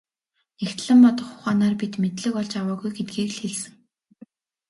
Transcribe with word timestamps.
Нягтлан 0.63 0.99
бодох 1.05 1.29
ухаанаар 1.35 1.75
бид 1.81 1.93
мэдлэг 2.01 2.33
олж 2.41 2.53
аваагүй 2.59 2.91
гэдгийг 2.97 3.29
л 3.33 3.39
хэлсэн. 3.41 3.73